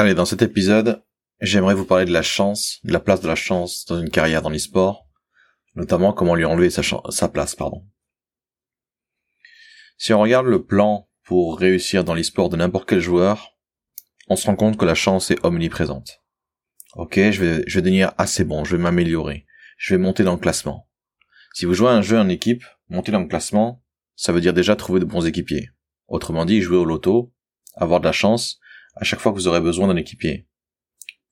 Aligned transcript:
Allez, 0.00 0.14
dans 0.14 0.26
cet 0.26 0.42
épisode, 0.42 1.02
j'aimerais 1.40 1.74
vous 1.74 1.84
parler 1.84 2.04
de 2.04 2.12
la 2.12 2.22
chance, 2.22 2.78
de 2.84 2.92
la 2.92 3.00
place 3.00 3.20
de 3.20 3.26
la 3.26 3.34
chance 3.34 3.84
dans 3.84 4.00
une 4.00 4.10
carrière 4.10 4.42
dans 4.42 4.48
l'e-sport, 4.48 5.08
notamment 5.74 6.12
comment 6.12 6.36
lui 6.36 6.44
enlever 6.44 6.70
sa, 6.70 7.28
place, 7.28 7.56
pardon. 7.56 7.84
Si 9.96 10.12
on 10.12 10.20
regarde 10.20 10.46
le 10.46 10.64
plan 10.64 11.10
pour 11.24 11.58
réussir 11.58 12.04
dans 12.04 12.14
l'e-sport 12.14 12.48
de 12.48 12.56
n'importe 12.56 12.88
quel 12.88 13.00
joueur, 13.00 13.58
on 14.28 14.36
se 14.36 14.46
rend 14.46 14.54
compte 14.54 14.76
que 14.76 14.84
la 14.84 14.94
chance 14.94 15.32
est 15.32 15.44
omniprésente. 15.44 16.22
Ok, 16.94 17.16
je 17.16 17.44
vais, 17.44 17.64
je 17.66 17.74
vais 17.74 17.82
devenir 17.82 18.12
assez 18.18 18.44
bon, 18.44 18.62
je 18.62 18.76
vais 18.76 18.82
m'améliorer, 18.84 19.46
je 19.78 19.94
vais 19.94 19.98
monter 19.98 20.22
dans 20.22 20.34
le 20.34 20.38
classement. 20.38 20.88
Si 21.54 21.64
vous 21.64 21.74
jouez 21.74 21.90
un 21.90 22.02
jeu 22.02 22.20
en 22.20 22.28
équipe, 22.28 22.62
monter 22.88 23.10
dans 23.10 23.18
le 23.18 23.26
classement, 23.26 23.82
ça 24.14 24.30
veut 24.30 24.40
dire 24.40 24.54
déjà 24.54 24.76
trouver 24.76 25.00
de 25.00 25.06
bons 25.06 25.26
équipiers. 25.26 25.70
Autrement 26.06 26.44
dit, 26.44 26.62
jouer 26.62 26.76
au 26.76 26.84
loto, 26.84 27.34
avoir 27.74 27.98
de 27.98 28.04
la 28.04 28.12
chance, 28.12 28.60
à 29.00 29.04
chaque 29.04 29.20
fois 29.20 29.32
que 29.32 29.36
vous 29.36 29.48
aurez 29.48 29.60
besoin 29.60 29.88
d'un 29.88 29.96
équipier. 29.96 30.46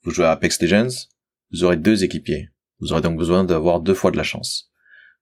Vous 0.03 0.11
jouez 0.11 0.25
à 0.25 0.31
Apex 0.31 0.61
Legends, 0.61 1.09
vous 1.53 1.65
aurez 1.65 1.77
deux 1.77 2.05
équipiers. 2.05 2.51
Vous 2.79 2.93
aurez 2.93 3.01
donc 3.01 3.17
besoin 3.17 3.45
d'avoir 3.45 3.81
deux 3.81 3.95
fois 3.95 4.11
de 4.11 4.17
la 4.17 4.23
chance. 4.23 4.71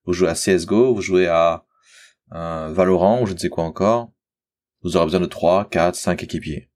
Vous 0.04 0.12
jouez 0.12 0.28
à 0.28 0.34
CSGO, 0.34 0.94
vous 0.94 1.00
jouez 1.00 1.26
à 1.26 1.64
un 2.30 2.70
Valorant 2.72 3.22
ou 3.22 3.26
je 3.26 3.32
ne 3.32 3.38
sais 3.38 3.48
quoi 3.48 3.64
encore, 3.64 4.12
vous 4.82 4.96
aurez 4.96 5.06
besoin 5.06 5.20
de 5.20 5.26
trois, 5.26 5.68
quatre, 5.68 5.94
cinq 5.94 6.22
équipiers. 6.22 6.70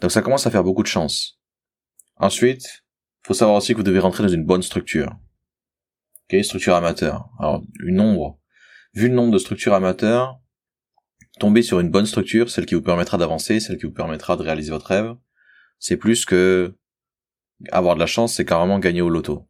Donc 0.00 0.10
ça 0.10 0.22
commence 0.22 0.46
à 0.46 0.50
faire 0.50 0.64
beaucoup 0.64 0.82
de 0.82 0.88
chance. 0.88 1.38
Ensuite, 2.16 2.84
faut 3.22 3.34
savoir 3.34 3.58
aussi 3.58 3.72
que 3.72 3.78
vous 3.78 3.84
devez 3.84 3.98
rentrer 3.98 4.22
dans 4.22 4.30
une 4.30 4.44
bonne 4.44 4.62
structure. 4.62 5.18
Ok, 6.32 6.42
structure 6.44 6.74
amateur. 6.74 7.28
Alors, 7.38 7.62
une 7.80 7.96
nombre. 7.96 8.38
Vu 8.94 9.08
le 9.08 9.14
nombre 9.14 9.32
de 9.32 9.38
structures 9.38 9.74
amateurs, 9.74 10.40
tomber 11.40 11.62
sur 11.62 11.80
une 11.80 11.90
bonne 11.90 12.06
structure, 12.06 12.50
celle 12.50 12.66
qui 12.66 12.76
vous 12.76 12.82
permettra 12.82 13.18
d'avancer, 13.18 13.58
celle 13.58 13.78
qui 13.78 13.86
vous 13.86 13.92
permettra 13.92 14.36
de 14.36 14.42
réaliser 14.42 14.70
votre 14.70 14.86
rêve, 14.86 15.16
c'est 15.78 15.96
plus 15.96 16.24
que 16.24 16.76
avoir 17.72 17.94
de 17.94 18.00
la 18.00 18.06
chance, 18.06 18.34
c'est 18.34 18.44
carrément 18.44 18.78
gagner 18.78 19.00
au 19.00 19.08
loto. 19.08 19.48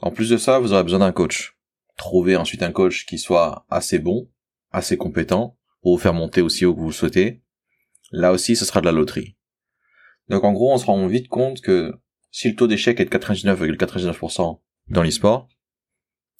En 0.00 0.10
plus 0.10 0.30
de 0.30 0.36
ça, 0.36 0.58
vous 0.58 0.72
aurez 0.72 0.82
besoin 0.82 1.00
d'un 1.00 1.12
coach. 1.12 1.58
Trouvez 1.96 2.36
ensuite 2.36 2.62
un 2.62 2.72
coach 2.72 3.06
qui 3.06 3.18
soit 3.18 3.66
assez 3.70 3.98
bon, 3.98 4.30
assez 4.70 4.96
compétent, 4.96 5.58
pour 5.80 5.96
vous 5.96 6.02
faire 6.02 6.14
monter 6.14 6.42
aussi 6.42 6.64
haut 6.64 6.74
que 6.74 6.80
vous 6.80 6.92
souhaitez. 6.92 7.42
Là 8.12 8.32
aussi, 8.32 8.54
ce 8.54 8.64
sera 8.64 8.80
de 8.80 8.86
la 8.86 8.92
loterie. 8.92 9.36
Donc 10.28 10.44
en 10.44 10.52
gros, 10.52 10.72
on 10.72 10.78
se 10.78 10.86
rend 10.86 11.06
vite 11.06 11.28
compte 11.28 11.60
que 11.60 11.94
si 12.30 12.48
le 12.48 12.56
taux 12.56 12.66
d'échec 12.66 13.00
est 13.00 13.06
de 13.06 13.18
99,99% 13.18 14.60
dans 14.88 15.02
l'e-sport, 15.02 15.48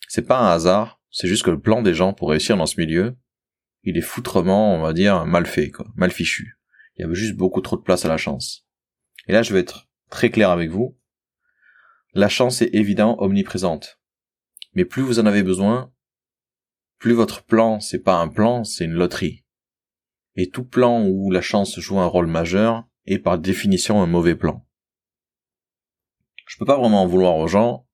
c'est 0.09 0.27
pas 0.27 0.39
un 0.39 0.51
hasard, 0.51 1.01
c'est 1.11 1.29
juste 1.29 1.43
que 1.43 1.51
le 1.51 1.61
plan 1.61 1.83
des 1.83 1.95
gens 1.95 2.13
pour 2.13 2.31
réussir 2.31 2.57
dans 2.57 2.67
ce 2.67 2.79
milieu, 2.79 3.17
il 3.87 3.97
est 3.97 4.03
foutrement, 4.03 4.75
on 4.75 4.83
va 4.83 4.93
dire, 4.93 5.25
mal 5.27 5.47
fait, 5.47 5.71
quoi, 5.71 5.87
mal 5.95 6.11
fichu. 6.11 6.59
Il 6.97 7.03
y 7.03 7.05
avait 7.05 7.15
juste 7.15 7.37
beaucoup 7.37 7.61
trop 7.61 7.77
de 7.77 7.83
place 7.83 8.05
à 8.05 8.09
la 8.09 8.17
chance. 8.17 8.67
Et 9.29 9.33
là, 9.33 9.43
je 9.43 9.53
vais 9.53 9.61
être 9.61 9.89
très 10.11 10.31
clair 10.31 10.51
avec 10.51 10.71
vous. 10.71 10.99
La 12.13 12.29
chance 12.29 12.63
est 12.63 12.75
évidemment 12.75 13.23
omniprésente. 13.23 14.01
Mais 14.75 14.85
plus 14.85 15.03
vous 15.03 15.21
en 15.21 15.27
avez 15.27 15.45
besoin, 15.45 15.93
plus 16.99 17.13
votre 17.13 17.45
plan, 17.45 17.79
c'est 17.79 18.03
pas 18.03 18.17
un 18.17 18.29
plan, 18.29 18.65
c'est 18.65 18.85
une 18.85 18.93
loterie. 18.93 19.45
Et 20.35 20.51
tout 20.51 20.65
plan 20.65 21.07
où 21.07 21.31
la 21.31 21.41
chance 21.41 21.79
joue 21.79 22.01
un 22.01 22.07
rôle 22.07 22.27
majeur 22.27 22.85
est 23.07 23.19
par 23.19 23.39
définition 23.39 24.03
un 24.03 24.07
mauvais 24.07 24.35
plan. 24.35 24.67
Je 26.49 26.57
peux 26.59 26.65
pas 26.65 26.79
vraiment 26.79 27.03
en 27.03 27.07
vouloir 27.07 27.37
aux 27.37 27.49
gens. 27.49 27.87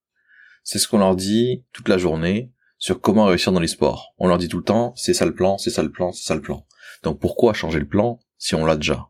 C'est 0.63 0.79
ce 0.79 0.89
qu'on 0.89 0.99
leur 0.99 1.17
dit 1.17 1.67
toute 1.73 1.89
la 1.89 1.99
journée 1.99 2.52
sur 2.83 3.01
comment 3.01 3.27
réussir 3.27 3.53
dans 3.53 3.61
les 3.61 3.69
sports. 3.69 4.13
On 4.19 4.27
leur 4.27 4.39
dit 4.39 4.49
tout 4.49 4.59
le 4.59 4.65
temps, 4.65 4.93
c'est 4.97 5.15
ça 5.15 5.25
le 5.25 5.33
plan, 5.33 5.57
c'est 5.57 5.71
ça 5.71 5.85
le 5.85 5.93
plan, 5.93 6.11
c'est 6.11 6.25
ça 6.25 6.35
le 6.35 6.41
plan. 6.41 6.67
Donc 7.05 7.21
pourquoi 7.21 7.55
changer 7.55 7.79
le 7.79 7.87
plan 7.87 8.19
si 8.39 8.57
on 8.57 8.67
l'a 8.67 8.75
déjà? 8.75 9.09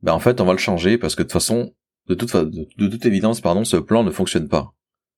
Ben 0.00 0.14
en 0.14 0.20
fait, 0.20 0.40
on 0.40 0.46
va 0.46 0.52
le 0.52 0.58
changer 0.58 0.96
parce 0.96 1.14
que 1.14 1.20
de 1.20 1.26
toute 1.26 1.34
façon, 1.34 1.74
de 2.06 2.14
toute, 2.14 2.34
de, 2.34 2.88
toute 2.88 3.04
évidence, 3.04 3.42
pardon, 3.42 3.66
ce 3.66 3.76
plan 3.76 4.04
ne 4.04 4.10
fonctionne 4.10 4.48
pas. 4.48 4.72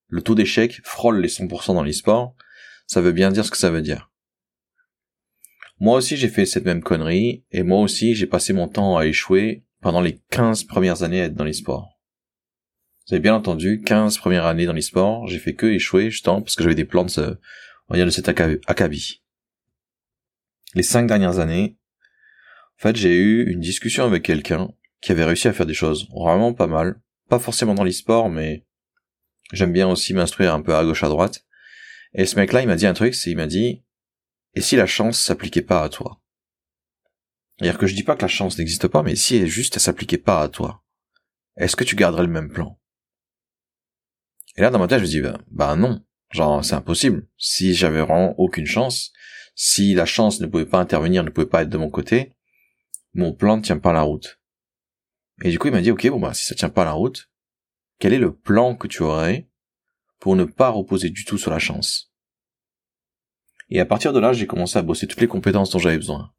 Le 0.08 0.20
taux 0.20 0.34
d'échec 0.34 0.80
frôle 0.82 1.20
les 1.20 1.28
100% 1.28 1.74
dans 1.74 1.84
l'e-sport, 1.84 2.34
ça 2.88 3.00
veut 3.00 3.12
bien 3.12 3.30
dire 3.30 3.44
ce 3.44 3.52
que 3.52 3.56
ça 3.56 3.70
veut 3.70 3.82
dire. 3.82 4.10
Moi 5.78 5.98
aussi 5.98 6.16
j'ai 6.16 6.28
fait 6.28 6.44
cette 6.44 6.64
même 6.64 6.82
connerie, 6.82 7.44
et 7.52 7.62
moi 7.62 7.82
aussi 7.82 8.16
j'ai 8.16 8.26
passé 8.26 8.52
mon 8.52 8.66
temps 8.66 8.96
à 8.96 9.06
échouer 9.06 9.64
pendant 9.80 10.00
les 10.00 10.20
15 10.30 10.64
premières 10.64 11.04
années 11.04 11.20
à 11.20 11.26
être 11.26 11.36
dans 11.36 11.44
l'e-sport. 11.44 11.91
Vous 13.06 13.14
avez 13.14 13.20
bien 13.20 13.34
entendu, 13.34 13.82
15 13.84 14.18
premières 14.18 14.46
années 14.46 14.66
dans 14.66 14.72
l'e-sport, 14.72 15.26
j'ai 15.26 15.38
fait 15.38 15.54
que 15.54 15.66
échouer 15.66 16.10
justement 16.10 16.40
parce 16.40 16.54
que 16.54 16.62
j'avais 16.62 16.74
des 16.74 16.84
plans 16.84 17.04
de 17.04 17.40
on 17.88 17.94
va 17.94 17.96
dire 17.96 18.06
de 18.06 18.10
cet 18.10 18.28
acabit. 18.28 19.22
Les 20.74 20.82
cinq 20.82 21.06
dernières 21.06 21.38
années, 21.38 21.78
en 22.78 22.82
fait, 22.82 22.96
j'ai 22.96 23.16
eu 23.16 23.50
une 23.50 23.60
discussion 23.60 24.04
avec 24.04 24.22
quelqu'un 24.22 24.72
qui 25.00 25.12
avait 25.12 25.24
réussi 25.24 25.48
à 25.48 25.52
faire 25.52 25.66
des 25.66 25.74
choses 25.74 26.08
vraiment 26.10 26.54
pas 26.54 26.66
mal. 26.66 27.00
Pas 27.28 27.38
forcément 27.38 27.74
dans 27.74 27.84
l'e-sport, 27.84 28.30
mais 28.30 28.66
j'aime 29.52 29.72
bien 29.72 29.88
aussi 29.88 30.14
m'instruire 30.14 30.54
un 30.54 30.62
peu 30.62 30.74
à 30.74 30.84
gauche 30.84 31.04
à 31.04 31.08
droite. 31.08 31.44
Et 32.14 32.26
ce 32.26 32.36
mec-là, 32.36 32.62
il 32.62 32.68
m'a 32.68 32.76
dit 32.76 32.86
un 32.86 32.94
truc, 32.94 33.14
c'est 33.14 33.30
il 33.30 33.36
m'a 33.36 33.46
dit, 33.46 33.84
et 34.54 34.60
si 34.60 34.76
la 34.76 34.86
chance 34.86 35.18
s'appliquait 35.18 35.62
pas 35.62 35.82
à 35.82 35.88
toi? 35.88 36.20
C'est-à-dire 37.58 37.78
que 37.78 37.86
je 37.86 37.94
dis 37.94 38.02
pas 38.02 38.16
que 38.16 38.22
la 38.22 38.28
chance 38.28 38.58
n'existe 38.58 38.88
pas, 38.88 39.02
mais 39.02 39.16
si 39.16 39.36
elle 39.36 39.46
juste 39.46 39.76
elle 39.76 39.82
s'appliquait 39.82 40.18
pas 40.18 40.42
à 40.42 40.48
toi, 40.48 40.82
est-ce 41.56 41.76
que 41.76 41.84
tu 41.84 41.96
garderais 41.96 42.22
le 42.22 42.28
même 42.28 42.50
plan? 42.50 42.78
Et 44.56 44.60
là, 44.60 44.70
dans 44.70 44.78
ma 44.78 44.88
tête, 44.88 44.98
je 44.98 45.04
me 45.04 45.08
dis, 45.08 45.22
bah, 45.50 45.76
non. 45.76 46.04
Genre, 46.30 46.64
c'est 46.64 46.74
impossible. 46.74 47.26
Si 47.36 47.74
j'avais 47.74 48.00
vraiment 48.00 48.34
aucune 48.38 48.66
chance, 48.66 49.12
si 49.54 49.94
la 49.94 50.06
chance 50.06 50.40
ne 50.40 50.46
pouvait 50.46 50.66
pas 50.66 50.80
intervenir, 50.80 51.24
ne 51.24 51.30
pouvait 51.30 51.46
pas 51.46 51.62
être 51.62 51.68
de 51.68 51.76
mon 51.76 51.90
côté, 51.90 52.34
mon 53.14 53.32
plan 53.32 53.58
ne 53.58 53.62
tient 53.62 53.78
pas 53.78 53.92
la 53.92 54.02
route. 54.02 54.40
Et 55.42 55.50
du 55.50 55.58
coup, 55.58 55.68
il 55.68 55.72
m'a 55.72 55.82
dit, 55.82 55.90
ok, 55.90 56.08
bon, 56.08 56.20
bah, 56.20 56.34
si 56.34 56.44
ça 56.44 56.54
tient 56.54 56.70
pas 56.70 56.84
la 56.84 56.92
route, 56.92 57.30
quel 57.98 58.12
est 58.12 58.18
le 58.18 58.34
plan 58.34 58.74
que 58.74 58.88
tu 58.88 59.02
aurais 59.02 59.48
pour 60.20 60.36
ne 60.36 60.44
pas 60.44 60.70
reposer 60.70 61.10
du 61.10 61.24
tout 61.24 61.38
sur 61.38 61.50
la 61.50 61.58
chance? 61.58 62.12
Et 63.68 63.80
à 63.80 63.86
partir 63.86 64.12
de 64.12 64.20
là, 64.20 64.32
j'ai 64.32 64.46
commencé 64.46 64.78
à 64.78 64.82
bosser 64.82 65.06
toutes 65.06 65.20
les 65.20 65.28
compétences 65.28 65.70
dont 65.70 65.78
j'avais 65.78 65.96
besoin. 65.96 66.32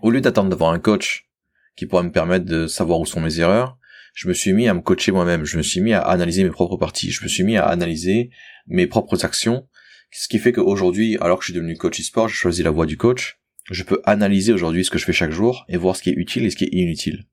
Au 0.00 0.10
lieu 0.10 0.20
d'attendre 0.20 0.50
d'avoir 0.50 0.72
un 0.72 0.78
coach 0.78 1.30
qui 1.76 1.86
pourrait 1.86 2.02
me 2.02 2.12
permettre 2.12 2.44
de 2.44 2.66
savoir 2.66 3.00
où 3.00 3.06
sont 3.06 3.20
mes 3.20 3.40
erreurs, 3.40 3.78
je 4.12 4.28
me 4.28 4.34
suis 4.34 4.52
mis 4.52 4.68
à 4.68 4.74
me 4.74 4.80
coacher 4.80 5.12
moi-même, 5.12 5.44
je 5.44 5.56
me 5.56 5.62
suis 5.62 5.80
mis 5.80 5.92
à 5.92 6.00
analyser 6.00 6.44
mes 6.44 6.50
propres 6.50 6.76
parties, 6.76 7.10
je 7.10 7.22
me 7.22 7.28
suis 7.28 7.44
mis 7.44 7.56
à 7.56 7.66
analyser 7.66 8.30
mes 8.66 8.86
propres 8.86 9.24
actions, 9.24 9.66
ce 10.10 10.28
qui 10.28 10.38
fait 10.38 10.52
qu'aujourd'hui, 10.52 11.16
alors 11.20 11.38
que 11.38 11.44
je 11.44 11.52
suis 11.52 11.58
devenu 11.58 11.76
coach 11.76 12.00
e-sport, 12.00 12.28
j'ai 12.28 12.34
choisi 12.34 12.62
la 12.62 12.70
voie 12.70 12.86
du 12.86 12.96
coach, 12.96 13.40
je 13.70 13.82
peux 13.82 14.02
analyser 14.04 14.52
aujourd'hui 14.52 14.84
ce 14.84 14.90
que 14.90 14.98
je 14.98 15.04
fais 15.04 15.12
chaque 15.12 15.30
jour 15.30 15.64
et 15.68 15.76
voir 15.76 15.96
ce 15.96 16.02
qui 16.02 16.10
est 16.10 16.14
utile 16.14 16.44
et 16.44 16.50
ce 16.50 16.56
qui 16.56 16.64
est 16.64 16.72
inutile. 16.72 17.26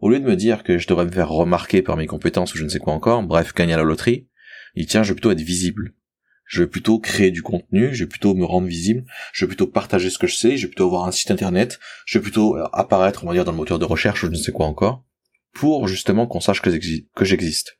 Au 0.00 0.10
lieu 0.10 0.18
de 0.18 0.24
me 0.24 0.36
dire 0.36 0.64
que 0.64 0.78
je 0.78 0.88
devrais 0.88 1.06
me 1.06 1.12
faire 1.12 1.28
remarquer 1.28 1.80
par 1.80 1.96
mes 1.96 2.06
compétences 2.06 2.54
ou 2.54 2.58
je 2.58 2.64
ne 2.64 2.68
sais 2.68 2.80
quoi 2.80 2.92
encore, 2.92 3.22
bref, 3.22 3.54
gagner 3.54 3.74
à 3.74 3.76
la 3.78 3.84
loterie, 3.84 4.28
il 4.74 4.86
tiens, 4.86 5.02
je 5.02 5.10
vais 5.10 5.14
plutôt 5.14 5.30
être 5.30 5.40
visible. 5.40 5.94
Je 6.44 6.62
vais 6.62 6.68
plutôt 6.68 6.98
créer 6.98 7.30
du 7.30 7.40
contenu, 7.40 7.94
je 7.94 8.04
vais 8.04 8.08
plutôt 8.08 8.34
me 8.34 8.44
rendre 8.44 8.66
visible, 8.66 9.04
je 9.32 9.44
vais 9.44 9.48
plutôt 9.48 9.68
partager 9.68 10.10
ce 10.10 10.18
que 10.18 10.26
je 10.26 10.34
sais, 10.34 10.56
je 10.56 10.66
vais 10.66 10.68
plutôt 10.68 10.86
avoir 10.86 11.06
un 11.06 11.12
site 11.12 11.30
internet, 11.30 11.78
je 12.04 12.18
vais 12.18 12.22
plutôt 12.22 12.58
euh, 12.58 12.66
apparaître, 12.72 13.24
on 13.24 13.28
va 13.28 13.32
dire, 13.32 13.44
dans 13.44 13.52
le 13.52 13.56
moteur 13.56 13.78
de 13.78 13.84
recherche 13.84 14.24
ou 14.24 14.26
je 14.26 14.32
ne 14.32 14.36
sais 14.36 14.52
quoi 14.52 14.66
encore 14.66 15.04
pour 15.52 15.88
justement 15.88 16.26
qu'on 16.26 16.40
sache 16.40 16.62
que 16.62 16.70
j'existe. 17.24 17.78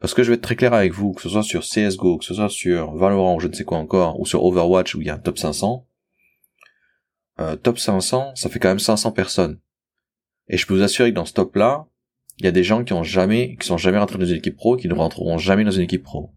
Parce 0.00 0.14
que 0.14 0.22
je 0.22 0.28
vais 0.30 0.36
être 0.36 0.42
très 0.42 0.56
clair 0.56 0.74
avec 0.74 0.92
vous, 0.92 1.12
que 1.12 1.22
ce 1.22 1.28
soit 1.28 1.42
sur 1.42 1.62
CSGO, 1.62 2.18
que 2.18 2.24
ce 2.24 2.34
soit 2.34 2.48
sur 2.48 2.94
Valorant 2.94 3.36
ou 3.36 3.40
je 3.40 3.48
ne 3.48 3.52
sais 3.52 3.64
quoi 3.64 3.78
encore, 3.78 4.20
ou 4.20 4.26
sur 4.26 4.44
Overwatch 4.44 4.94
où 4.94 5.00
il 5.00 5.08
y 5.08 5.10
a 5.10 5.14
un 5.14 5.18
top 5.18 5.38
500, 5.38 5.86
euh, 7.40 7.56
top 7.56 7.78
500, 7.78 8.34
ça 8.36 8.48
fait 8.48 8.58
quand 8.58 8.68
même 8.68 8.78
500 8.78 9.12
personnes. 9.12 9.58
Et 10.48 10.56
je 10.56 10.66
peux 10.66 10.74
vous 10.74 10.82
assurer 10.82 11.10
que 11.10 11.16
dans 11.16 11.24
ce 11.24 11.34
top-là, 11.34 11.86
il 12.38 12.44
y 12.44 12.48
a 12.48 12.52
des 12.52 12.62
gens 12.62 12.84
qui 12.84 12.92
ont 12.92 13.02
jamais, 13.02 13.56
qui 13.56 13.66
sont 13.66 13.76
jamais 13.76 13.98
rentrés 13.98 14.18
dans 14.18 14.24
une 14.24 14.36
équipe 14.36 14.56
pro, 14.56 14.76
qui 14.76 14.88
ne 14.88 14.94
rentreront 14.94 15.38
jamais 15.38 15.64
dans 15.64 15.72
une 15.72 15.82
équipe 15.82 16.04
pro. 16.04 16.30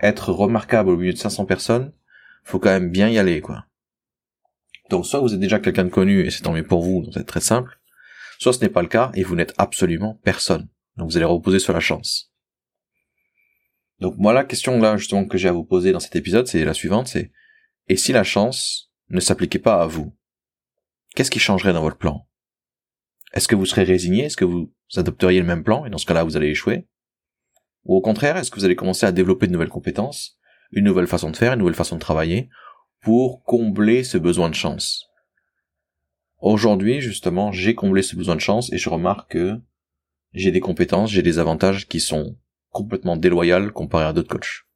Être 0.00 0.32
remarquable 0.32 0.88
au 0.88 0.96
milieu 0.96 1.12
de 1.12 1.18
500 1.18 1.44
personnes, 1.44 1.92
faut 2.44 2.58
quand 2.58 2.70
même 2.70 2.90
bien 2.90 3.08
y 3.08 3.18
aller, 3.18 3.40
quoi. 3.40 3.66
Donc 4.90 5.06
soit 5.06 5.20
vous 5.20 5.32
êtes 5.32 5.40
déjà 5.40 5.58
quelqu'un 5.58 5.84
de 5.84 5.90
connu 5.90 6.20
et 6.20 6.30
c'est 6.30 6.42
tant 6.42 6.52
mieux 6.52 6.66
pour 6.66 6.82
vous, 6.82 7.02
donc 7.02 7.14
c'est 7.14 7.24
très 7.24 7.40
simple, 7.40 7.78
soit 8.42 8.52
ce 8.52 8.60
n'est 8.60 8.68
pas 8.68 8.82
le 8.82 8.88
cas 8.88 9.12
et 9.14 9.22
vous 9.22 9.36
n'êtes 9.36 9.54
absolument 9.56 10.20
personne. 10.24 10.68
Donc 10.96 11.08
vous 11.08 11.16
allez 11.16 11.24
reposer 11.24 11.60
sur 11.60 11.72
la 11.72 11.78
chance. 11.78 12.32
Donc 14.00 14.16
moi 14.18 14.32
la 14.32 14.42
question 14.42 14.80
là 14.80 14.96
justement 14.96 15.26
que 15.26 15.38
j'ai 15.38 15.48
à 15.48 15.52
vous 15.52 15.64
poser 15.64 15.92
dans 15.92 16.00
cet 16.00 16.16
épisode, 16.16 16.48
c'est 16.48 16.64
la 16.64 16.74
suivante, 16.74 17.06
c'est 17.06 17.30
et 17.86 17.96
si 17.96 18.12
la 18.12 18.24
chance 18.24 18.90
ne 19.10 19.20
s'appliquait 19.20 19.60
pas 19.60 19.80
à 19.80 19.86
vous 19.86 20.16
Qu'est-ce 21.14 21.30
qui 21.30 21.38
changerait 21.38 21.72
dans 21.72 21.82
votre 21.82 21.98
plan? 21.98 22.26
Est-ce 23.32 23.46
que 23.46 23.54
vous 23.54 23.66
serez 23.66 23.84
résigné? 23.84 24.24
Est-ce 24.24 24.36
que 24.36 24.46
vous 24.46 24.72
adopteriez 24.96 25.40
le 25.40 25.46
même 25.46 25.62
plan? 25.62 25.84
Et 25.84 25.90
dans 25.90 25.98
ce 25.98 26.06
cas-là 26.06 26.24
vous 26.24 26.36
allez 26.36 26.48
échouer? 26.48 26.88
Ou 27.84 27.96
au 27.96 28.00
contraire, 28.00 28.36
est-ce 28.36 28.50
que 28.50 28.56
vous 28.56 28.64
allez 28.64 28.76
commencer 28.76 29.06
à 29.06 29.12
développer 29.12 29.46
de 29.46 29.52
nouvelles 29.52 29.68
compétences, 29.68 30.38
une 30.72 30.84
nouvelle 30.84 31.06
façon 31.06 31.30
de 31.30 31.36
faire, 31.36 31.52
une 31.52 31.60
nouvelle 31.60 31.74
façon 31.74 31.94
de 31.94 32.00
travailler 32.00 32.48
pour 33.02 33.44
combler 33.44 34.02
ce 34.02 34.18
besoin 34.18 34.48
de 34.48 34.54
chance? 34.54 35.11
Aujourd'hui, 36.42 37.00
justement, 37.00 37.52
j'ai 37.52 37.76
comblé 37.76 38.02
ce 38.02 38.16
besoin 38.16 38.34
de 38.34 38.40
chance 38.40 38.72
et 38.72 38.76
je 38.76 38.90
remarque 38.90 39.30
que 39.30 39.60
j'ai 40.32 40.50
des 40.50 40.58
compétences, 40.58 41.12
j'ai 41.12 41.22
des 41.22 41.38
avantages 41.38 41.86
qui 41.86 42.00
sont 42.00 42.36
complètement 42.70 43.16
déloyales 43.16 43.70
comparés 43.70 44.06
à 44.06 44.12
d'autres 44.12 44.28
coachs. 44.28 44.66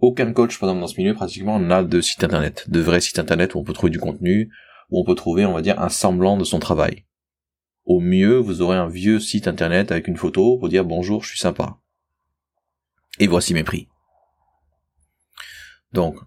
Aucun 0.00 0.34
coach, 0.34 0.58
par 0.60 0.68
exemple, 0.68 0.82
dans 0.82 0.86
ce 0.86 1.00
milieu, 1.00 1.14
pratiquement, 1.14 1.58
n'a 1.58 1.82
de 1.82 2.00
site 2.02 2.22
internet, 2.22 2.68
de 2.68 2.80
vrais 2.80 3.00
sites 3.00 3.18
internet 3.18 3.54
où 3.54 3.58
on 3.58 3.64
peut 3.64 3.72
trouver 3.72 3.90
du 3.90 3.98
contenu, 3.98 4.52
où 4.90 5.00
on 5.00 5.04
peut 5.04 5.14
trouver, 5.14 5.46
on 5.46 5.54
va 5.54 5.62
dire, 5.62 5.80
un 5.80 5.88
semblant 5.88 6.36
de 6.36 6.44
son 6.44 6.58
travail. 6.58 7.06
Au 7.86 7.98
mieux, 7.98 8.36
vous 8.36 8.60
aurez 8.60 8.76
un 8.76 8.86
vieux 8.86 9.20
site 9.20 9.48
internet 9.48 9.90
avec 9.92 10.08
une 10.08 10.18
photo 10.18 10.58
pour 10.58 10.68
dire 10.68 10.84
bonjour, 10.84 11.24
je 11.24 11.30
suis 11.30 11.38
sympa. 11.38 11.78
Et 13.18 13.26
voici 13.28 13.54
mes 13.54 13.64
prix. 13.64 13.88
Donc, 15.94 16.18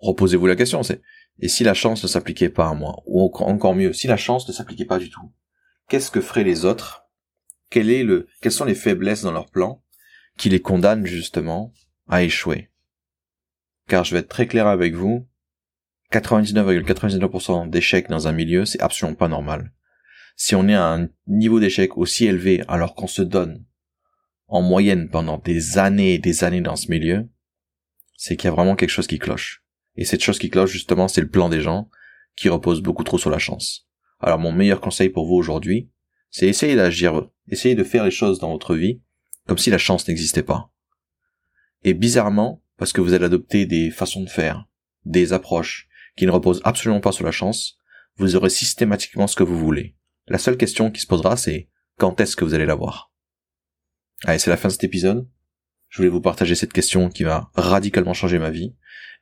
reposez-vous 0.00 0.48
la 0.48 0.56
question, 0.56 0.82
c'est, 0.82 1.00
et 1.42 1.48
si 1.48 1.64
la 1.64 1.74
chance 1.74 2.04
ne 2.04 2.08
s'appliquait 2.08 2.48
pas 2.48 2.68
à 2.68 2.74
moi? 2.74 3.02
Ou 3.04 3.20
encore 3.20 3.74
mieux, 3.74 3.92
si 3.92 4.06
la 4.06 4.16
chance 4.16 4.46
ne 4.46 4.52
s'appliquait 4.52 4.84
pas 4.84 4.98
du 4.98 5.10
tout? 5.10 5.32
Qu'est-ce 5.88 6.12
que 6.12 6.20
feraient 6.20 6.44
les 6.44 6.64
autres? 6.64 7.08
Quel 7.68 7.90
est 7.90 8.04
le, 8.04 8.28
quelles 8.40 8.52
sont 8.52 8.64
les 8.64 8.76
faiblesses 8.76 9.22
dans 9.22 9.32
leur 9.32 9.50
plan 9.50 9.82
qui 10.38 10.48
les 10.48 10.60
condamnent 10.60 11.04
justement 11.04 11.72
à 12.08 12.22
échouer? 12.22 12.70
Car 13.88 14.04
je 14.04 14.14
vais 14.14 14.20
être 14.20 14.28
très 14.28 14.46
clair 14.46 14.68
avec 14.68 14.94
vous, 14.94 15.26
99,99% 16.12 17.68
d'échecs 17.68 18.08
dans 18.08 18.28
un 18.28 18.32
milieu, 18.32 18.64
c'est 18.64 18.80
absolument 18.80 19.16
pas 19.16 19.28
normal. 19.28 19.72
Si 20.36 20.54
on 20.54 20.68
est 20.68 20.74
à 20.74 20.92
un 20.92 21.08
niveau 21.26 21.58
d'échec 21.58 21.96
aussi 21.96 22.26
élevé 22.26 22.62
alors 22.68 22.94
qu'on 22.94 23.08
se 23.08 23.22
donne 23.22 23.64
en 24.46 24.62
moyenne 24.62 25.08
pendant 25.10 25.38
des 25.38 25.78
années 25.78 26.14
et 26.14 26.18
des 26.18 26.44
années 26.44 26.60
dans 26.60 26.76
ce 26.76 26.88
milieu, 26.88 27.28
c'est 28.16 28.36
qu'il 28.36 28.48
y 28.48 28.52
a 28.52 28.54
vraiment 28.54 28.76
quelque 28.76 28.90
chose 28.90 29.08
qui 29.08 29.18
cloche. 29.18 29.61
Et 29.96 30.04
cette 30.04 30.22
chose 30.22 30.38
qui 30.38 30.50
cloche 30.50 30.70
justement, 30.70 31.08
c'est 31.08 31.20
le 31.20 31.28
plan 31.28 31.48
des 31.48 31.60
gens 31.60 31.88
qui 32.36 32.48
repose 32.48 32.80
beaucoup 32.80 33.04
trop 33.04 33.18
sur 33.18 33.30
la 33.30 33.38
chance. 33.38 33.86
Alors 34.20 34.38
mon 34.38 34.52
meilleur 34.52 34.80
conseil 34.80 35.08
pour 35.08 35.26
vous 35.26 35.34
aujourd'hui, 35.34 35.90
c'est 36.30 36.46
essayer 36.46 36.76
d'agir, 36.76 37.28
essayer 37.48 37.74
de 37.74 37.84
faire 37.84 38.04
les 38.04 38.10
choses 38.10 38.38
dans 38.38 38.52
votre 38.52 38.74
vie 38.74 39.00
comme 39.46 39.58
si 39.58 39.70
la 39.70 39.78
chance 39.78 40.06
n'existait 40.08 40.42
pas. 40.42 40.70
Et 41.84 41.94
bizarrement, 41.94 42.62
parce 42.76 42.92
que 42.92 43.00
vous 43.00 43.12
allez 43.12 43.24
adopter 43.24 43.66
des 43.66 43.90
façons 43.90 44.22
de 44.22 44.30
faire, 44.30 44.66
des 45.04 45.32
approches 45.32 45.88
qui 46.16 46.26
ne 46.26 46.30
reposent 46.30 46.62
absolument 46.64 47.00
pas 47.00 47.12
sur 47.12 47.24
la 47.24 47.32
chance, 47.32 47.78
vous 48.16 48.36
aurez 48.36 48.50
systématiquement 48.50 49.26
ce 49.26 49.36
que 49.36 49.42
vous 49.42 49.58
voulez. 49.58 49.96
La 50.28 50.38
seule 50.38 50.56
question 50.56 50.90
qui 50.90 51.00
se 51.00 51.06
posera, 51.06 51.36
c'est 51.36 51.68
quand 51.98 52.20
est-ce 52.20 52.36
que 52.36 52.44
vous 52.44 52.54
allez 52.54 52.66
l'avoir? 52.66 53.12
Allez, 54.24 54.38
c'est 54.38 54.50
la 54.50 54.56
fin 54.56 54.68
de 54.68 54.72
cet 54.72 54.84
épisode. 54.84 55.28
Je 55.92 55.98
voulais 55.98 56.08
vous 56.08 56.22
partager 56.22 56.54
cette 56.54 56.72
question 56.72 57.10
qui 57.10 57.22
va 57.22 57.50
radicalement 57.52 58.14
changer 58.14 58.38
ma 58.38 58.48
vie, 58.48 58.74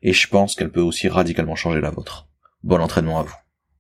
et 0.03 0.13
je 0.13 0.29
pense 0.29 0.55
qu'elle 0.55 0.71
peut 0.71 0.81
aussi 0.81 1.09
radicalement 1.09 1.57
changer 1.57 1.81
la 1.81 1.91
vôtre. 1.91 2.29
Bon 2.63 2.81
entraînement 2.81 3.19
à 3.19 3.25
vous. 3.25 3.35